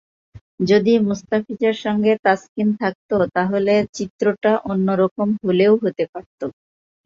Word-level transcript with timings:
যদি 0.63 0.93
মুস্তাফিজের 1.01 1.75
সঙ্গে 1.83 2.11
তাসকিন 2.25 2.69
থাকত 2.81 3.11
তাহলে 3.35 3.73
চিত্রটা 3.95 4.51
অন্য 4.71 4.87
রকম 5.01 5.27
হলেও 5.41 5.73
হতে 5.83 6.03
পারত। 6.13 6.39